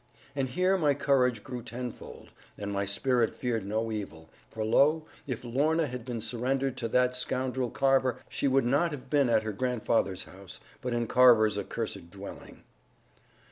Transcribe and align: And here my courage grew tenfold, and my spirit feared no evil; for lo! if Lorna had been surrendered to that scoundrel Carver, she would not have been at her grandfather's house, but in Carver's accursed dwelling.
And 0.35 0.49
here 0.49 0.79
my 0.79 0.95
courage 0.95 1.43
grew 1.43 1.61
tenfold, 1.61 2.31
and 2.57 2.73
my 2.73 2.85
spirit 2.85 3.35
feared 3.35 3.67
no 3.67 3.91
evil; 3.91 4.31
for 4.49 4.65
lo! 4.65 5.05
if 5.27 5.43
Lorna 5.43 5.85
had 5.85 6.05
been 6.05 6.21
surrendered 6.21 6.75
to 6.77 6.87
that 6.87 7.15
scoundrel 7.15 7.69
Carver, 7.69 8.17
she 8.27 8.47
would 8.47 8.65
not 8.65 8.89
have 8.93 9.11
been 9.11 9.29
at 9.29 9.43
her 9.43 9.53
grandfather's 9.53 10.23
house, 10.23 10.59
but 10.81 10.95
in 10.95 11.05
Carver's 11.05 11.55
accursed 11.55 12.09
dwelling. 12.09 12.63